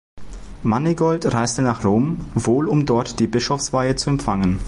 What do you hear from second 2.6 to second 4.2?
um dort die Bischofsweihe zu